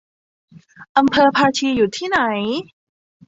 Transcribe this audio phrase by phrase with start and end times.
[0.97, 2.19] อำเภอภาชีอยู่ที่ไหน